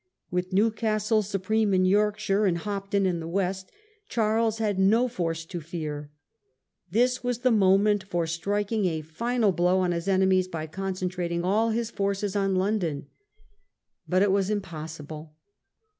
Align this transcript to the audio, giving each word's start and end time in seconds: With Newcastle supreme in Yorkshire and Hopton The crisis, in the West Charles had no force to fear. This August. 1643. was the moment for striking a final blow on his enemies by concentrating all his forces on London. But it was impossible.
With 0.31 0.51
Newcastle 0.51 1.21
supreme 1.21 1.75
in 1.75 1.85
Yorkshire 1.85 2.47
and 2.47 2.57
Hopton 2.57 3.03
The 3.03 3.07
crisis, 3.09 3.13
in 3.13 3.19
the 3.19 3.27
West 3.27 3.71
Charles 4.09 4.57
had 4.57 4.79
no 4.79 5.07
force 5.07 5.45
to 5.45 5.61
fear. 5.61 6.09
This 6.89 7.19
August. 7.19 7.23
1643. 7.45 8.09
was 8.09 8.09
the 8.09 8.09
moment 8.09 8.09
for 8.09 8.25
striking 8.25 8.85
a 8.85 9.03
final 9.03 9.51
blow 9.51 9.77
on 9.81 9.91
his 9.91 10.07
enemies 10.07 10.47
by 10.47 10.65
concentrating 10.65 11.43
all 11.43 11.69
his 11.69 11.91
forces 11.91 12.35
on 12.35 12.55
London. 12.55 13.09
But 14.09 14.23
it 14.23 14.31
was 14.31 14.49
impossible. 14.49 15.35